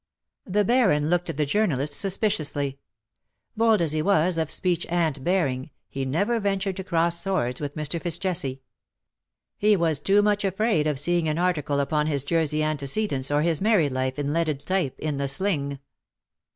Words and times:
The 0.47 0.65
Baron 0.65 1.11
looked 1.11 1.29
at 1.29 1.37
the 1.37 1.45
journalist 1.45 1.93
suspiciously. 1.93 2.79
Bold 3.55 3.83
as 3.83 3.91
he 3.91 4.01
was 4.01 4.39
of 4.39 4.49
speech 4.49 4.87
and 4.89 5.23
bearings 5.23 5.69
he 5.89 6.05
never 6.05 6.39
ven 6.39 6.57
tured 6.57 6.75
to 6.77 6.83
cross 6.83 7.21
swords 7.21 7.61
with 7.61 7.75
Mr. 7.75 8.01
Fitz 8.01 8.17
Jesse. 8.17 8.63
He 9.57 9.75
was 9.75 9.99
too 9.99 10.23
much 10.23 10.43
afraid 10.43 10.87
of 10.87 10.97
seeing 10.97 11.29
an 11.29 11.37
article 11.37 11.79
upon 11.79 12.07
his 12.07 12.23
Jersey 12.23 12.63
antecedents 12.63 13.29
or 13.29 13.43
his 13.43 13.61
married 13.61 13.91
life 13.91 14.17
in 14.17 14.33
leaded 14.33 14.65
type 14.65 14.97
in 14.99 15.17
the 15.17 15.27
Sling. 15.27 15.77